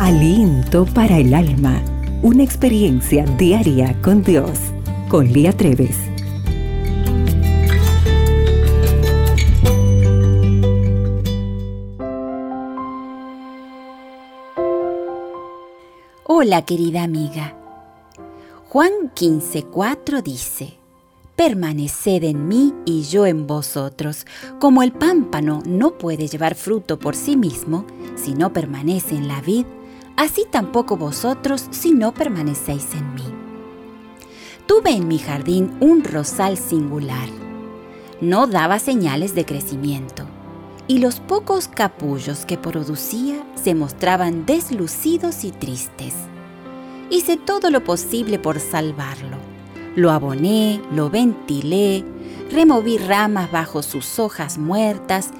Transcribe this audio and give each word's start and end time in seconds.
Aliento 0.00 0.86
para 0.86 1.18
el 1.18 1.32
alma. 1.32 1.80
Una 2.20 2.42
experiencia 2.42 3.24
diaria 3.24 3.96
con 4.02 4.24
Dios. 4.24 4.58
Con 5.08 5.32
Lía 5.32 5.52
Treves. 5.52 5.96
Hola 16.24 16.64
querida 16.64 17.04
amiga. 17.04 17.56
Juan 18.68 19.12
15:4 19.14 20.22
dice, 20.22 20.74
Permaneced 21.36 22.24
en 22.24 22.48
mí 22.48 22.74
y 22.84 23.02
yo 23.02 23.26
en 23.26 23.46
vosotros. 23.46 24.26
Como 24.58 24.82
el 24.82 24.90
pámpano 24.90 25.62
no 25.66 25.98
puede 25.98 26.26
llevar 26.26 26.56
fruto 26.56 26.98
por 26.98 27.14
sí 27.14 27.36
mismo 27.36 27.86
si 28.16 28.34
no 28.34 28.52
permanece 28.52 29.14
en 29.14 29.28
la 29.28 29.40
vid, 29.40 29.66
así 30.16 30.46
tampoco 30.50 30.96
vosotros 30.96 31.66
si 31.70 31.92
no 31.92 32.12
permanecéis 32.12 32.94
en 32.94 33.14
mí. 33.14 33.24
Tuve 34.66 34.90
en 34.90 35.08
mi 35.08 35.18
jardín 35.18 35.76
un 35.80 36.04
rosal 36.04 36.56
singular. 36.56 37.28
No 38.20 38.46
daba 38.46 38.78
señales 38.78 39.34
de 39.34 39.44
crecimiento 39.44 40.26
y 40.86 40.98
los 40.98 41.20
pocos 41.20 41.68
capullos 41.68 42.46
que 42.46 42.58
producía 42.58 43.44
se 43.54 43.74
mostraban 43.74 44.46
deslucidos 44.46 45.44
y 45.44 45.50
tristes. 45.50 46.14
Hice 47.10 47.36
todo 47.36 47.70
lo 47.70 47.84
posible 47.84 48.38
por 48.38 48.60
salvarlo 48.60 49.54
lo 49.96 50.10
aboné, 50.10 50.80
lo 50.92 51.10
ventilé, 51.10 52.04
removí 52.50 52.98
ramas 52.98 53.50
bajo 53.50 53.82
sus 53.82 54.18
hojas 54.18 54.58
muertas, 54.58 55.30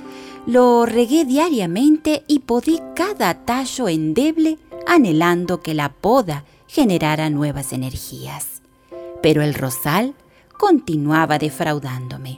lo 0.47 0.87
regué 0.87 1.25
diariamente 1.25 2.23
y 2.29 2.41
podí 2.41 2.81
cada 2.95 3.45
tallo 3.45 3.89
endeble 3.89 4.59
anhelando 4.87 5.61
que 5.61 5.75
la 5.75 5.91
poda 5.93 6.45
generara 6.67 7.31
nuevas 7.31 7.73
energías. 7.73 8.63
Pero 9.23 9.43
el 9.43 9.55
rosal 9.55 10.15
continuaba 10.59 11.39
defraudándome. 11.39 12.37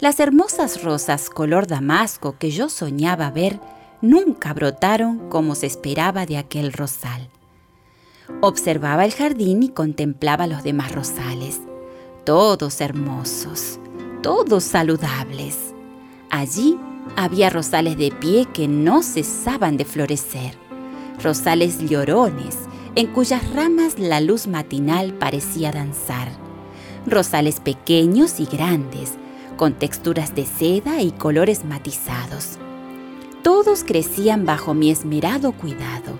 Las 0.00 0.20
hermosas 0.20 0.82
rosas 0.82 1.28
color 1.28 1.66
damasco 1.66 2.36
que 2.38 2.50
yo 2.50 2.68
soñaba 2.68 3.30
ver 3.30 3.58
nunca 4.00 4.54
brotaron 4.54 5.28
como 5.28 5.54
se 5.54 5.66
esperaba 5.66 6.24
de 6.24 6.38
aquel 6.38 6.72
rosal. 6.72 7.28
Observaba 8.40 9.04
el 9.04 9.12
jardín 9.12 9.62
y 9.62 9.70
contemplaba 9.70 10.46
los 10.46 10.62
demás 10.62 10.92
rosales, 10.94 11.60
todos 12.24 12.80
hermosos, 12.80 13.80
todos 14.22 14.64
saludables. 14.64 15.74
Allí 16.30 16.78
había 17.16 17.50
rosales 17.50 17.96
de 17.96 18.12
pie 18.12 18.46
que 18.52 18.68
no 18.68 19.02
cesaban 19.02 19.76
de 19.76 19.84
florecer, 19.84 20.56
rosales 21.22 21.78
llorones 21.88 22.56
en 22.94 23.06
cuyas 23.08 23.52
ramas 23.52 23.98
la 23.98 24.20
luz 24.20 24.46
matinal 24.46 25.14
parecía 25.14 25.70
danzar, 25.70 26.28
rosales 27.06 27.60
pequeños 27.60 28.40
y 28.40 28.46
grandes, 28.46 29.12
con 29.56 29.74
texturas 29.74 30.34
de 30.34 30.46
seda 30.46 31.02
y 31.02 31.12
colores 31.12 31.64
matizados. 31.64 32.58
Todos 33.42 33.84
crecían 33.84 34.46
bajo 34.46 34.74
mi 34.74 34.90
esmerado 34.90 35.52
cuidado. 35.52 36.18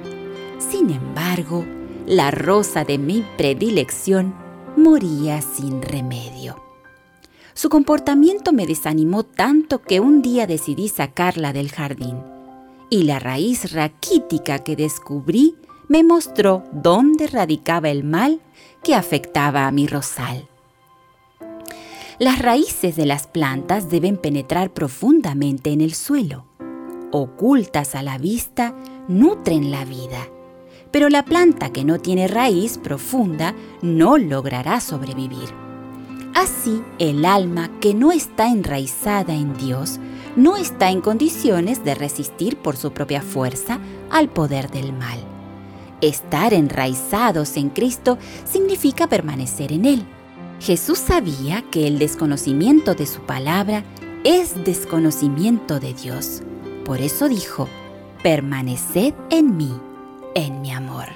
Sin 0.59 0.91
embargo, 0.91 1.65
la 2.07 2.31
rosa 2.31 2.85
de 2.85 2.99
mi 2.99 3.25
predilección 3.37 4.35
moría 4.77 5.43
sin 5.43 5.83
remedio. 5.83 6.63
Su 7.55 7.69
comportamiento 7.69 8.53
me 8.53 8.67
desanimó 8.67 9.25
tanto 9.25 9.83
que 9.83 9.99
un 9.99 10.23
día 10.23 10.47
decidí 10.47 10.89
sacarla 10.89 11.53
del 11.53 11.71
jardín, 11.71 12.23
y 12.91 13.05
la 13.05 13.19
raíz 13.19 13.73
raquítica 13.73 14.61
que 14.61 14.77
descubrí 14.77 15.57
me 15.89 16.03
mostró 16.03 16.65
dónde 16.73 17.27
radicaba 17.27 17.89
el 17.89 18.05
mal 18.05 18.41
que 18.83 18.95
afectaba 18.95 19.67
a 19.67 19.73
mi 19.73 19.87
rosal. 19.87 20.49
Las 22.19 22.41
raíces 22.41 22.97
de 22.97 23.07
las 23.07 23.27
plantas 23.27 23.91
deben 23.91 24.17
penetrar 24.17 24.71
profundamente 24.71 25.71
en 25.71 25.81
el 25.81 25.95
suelo. 25.95 26.47
Ocultas 27.13 27.95
a 27.95 28.03
la 28.03 28.19
vista, 28.19 28.75
nutren 29.09 29.71
la 29.71 29.85
vida 29.85 30.29
pero 30.91 31.09
la 31.09 31.25
planta 31.25 31.71
que 31.71 31.85
no 31.85 31.99
tiene 31.99 32.29
raíz 32.29 32.79
profunda 32.79 33.55
no 33.83 34.19
logrará 34.19 34.81
sobrevivir. 34.81 35.49
Así, 36.35 36.83
el 36.99 37.25
alma 37.25 37.71
que 37.81 37.95
no 37.95 38.13
está 38.13 38.49
enraizada 38.49 39.35
en 39.35 39.57
Dios 39.57 39.99
no 40.39 40.57
está 40.57 40.91
en 40.91 41.01
condiciones 41.01 41.85
de 41.85 41.97
resistir 41.97 42.57
por 42.57 42.77
su 42.77 42.93
propia 42.93 43.23
fuerza 43.23 43.81
al 44.09 44.29
poder 44.29 44.71
del 44.71 44.93
mal. 44.93 45.19
Estar 46.01 46.55
enraizados 46.55 47.57
en 47.57 47.71
Cristo 47.71 48.19
significa 48.45 49.09
permanecer 49.09 49.73
en 49.73 49.85
Él. 49.85 50.07
Jesús 50.61 50.99
sabía 50.99 51.63
que 51.73 51.89
el 51.89 51.99
desconocimiento 51.99 52.95
de 52.95 53.07
su 53.07 53.21
palabra 53.23 53.83
es 54.23 54.65
desconocimiento 54.65 55.81
de 55.81 55.93
Dios. 55.93 56.43
Por 56.85 57.01
eso 57.01 57.29
dijo, 57.29 57.69
permaneced 58.23 59.15
en 59.31 59.57
mí 59.57 59.73
en 60.37 60.61
mi 60.61 60.71
amor. 60.71 61.09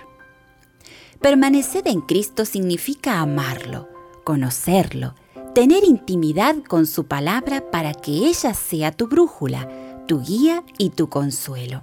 Permanecer 1.20 1.86
en 1.86 2.00
Cristo 2.00 2.44
significa 2.44 3.20
amarlo, 3.20 3.88
conocerlo, 4.24 5.14
tener 5.54 5.84
intimidad 5.84 6.56
con 6.66 6.86
su 6.86 7.04
palabra 7.04 7.70
para 7.70 7.92
que 7.92 8.12
ella 8.12 8.54
sea 8.54 8.92
tu 8.92 9.06
brújula, 9.06 9.68
tu 10.06 10.20
guía 10.22 10.64
y 10.78 10.90
tu 10.90 11.08
consuelo. 11.08 11.82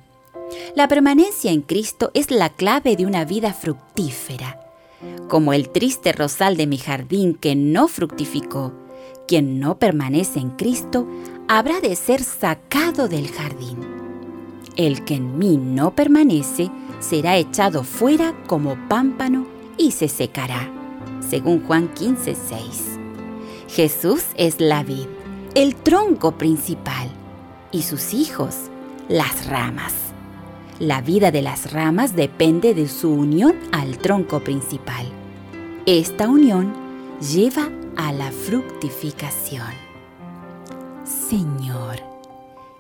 La 0.75 0.87
permanencia 0.87 1.51
en 1.51 1.61
Cristo 1.61 2.09
es 2.13 2.31
la 2.31 2.49
clave 2.49 2.95
de 2.95 3.05
una 3.05 3.25
vida 3.25 3.53
fructífera. 3.53 4.59
Como 5.27 5.53
el 5.53 5.69
triste 5.69 6.11
rosal 6.11 6.57
de 6.57 6.65
mi 6.65 6.77
jardín 6.77 7.35
que 7.35 7.55
no 7.55 7.87
fructificó, 7.87 8.73
quien 9.27 9.59
no 9.59 9.77
permanece 9.77 10.39
en 10.39 10.49
Cristo 10.49 11.07
habrá 11.47 11.79
de 11.81 11.95
ser 11.95 12.23
sacado 12.23 13.07
del 13.07 13.29
jardín. 13.29 13.77
El 14.75 15.05
que 15.05 15.15
en 15.15 15.37
mí 15.37 15.57
no 15.57 15.93
permanece 15.93 16.71
será 16.99 17.37
echado 17.37 17.83
fuera 17.83 18.33
como 18.47 18.75
pámpano 18.89 19.45
y 19.77 19.91
se 19.91 20.07
secará. 20.07 20.71
Según 21.29 21.61
Juan 21.65 21.93
15, 21.93 22.35
6. 22.35 22.98
Jesús 23.69 24.23
es 24.35 24.59
la 24.59 24.81
vid, 24.81 25.05
el 25.53 25.75
tronco 25.75 26.31
principal, 26.31 27.07
y 27.71 27.83
sus 27.83 28.15
hijos, 28.15 28.55
las 29.07 29.45
ramas. 29.45 29.93
La 30.79 31.01
vida 31.01 31.29
de 31.29 31.43
las 31.43 31.71
ramas 31.71 32.15
depende 32.15 32.73
de 32.73 32.87
su 32.87 33.11
unión 33.11 33.55
al 33.71 33.99
tronco 33.99 34.39
principal. 34.39 35.05
Esta 35.85 36.27
unión 36.27 36.73
lleva 37.21 37.69
a 37.95 38.11
la 38.11 38.31
fructificación. 38.31 39.73
Señor, 41.03 42.01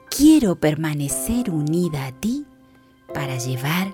quiero 0.09 0.55
permanecer 0.55 1.51
unida 1.51 2.07
a 2.07 2.11
ti 2.13 2.45
para 3.13 3.37
llevar 3.37 3.93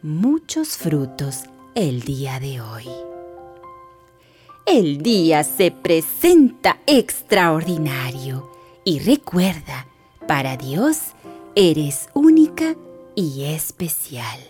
muchos 0.00 0.76
frutos 0.76 1.44
el 1.74 2.02
día 2.02 2.38
de 2.38 2.60
hoy. 2.60 2.86
El 4.66 4.98
día 4.98 5.44
se 5.44 5.70
presenta 5.70 6.78
extraordinario 6.88 8.50
y 8.84 8.98
recuerda, 8.98 9.86
para 10.26 10.56
Dios 10.56 11.14
eres 11.54 12.08
única 12.14 12.74
y 13.14 13.44
especial. 13.44 14.40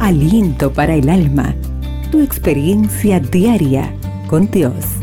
Aliento 0.00 0.70
para 0.70 0.94
el 0.96 1.08
alma, 1.08 1.56
tu 2.12 2.20
experiencia 2.20 3.20
diaria 3.20 3.94
con 4.28 4.50
Dios. 4.50 4.99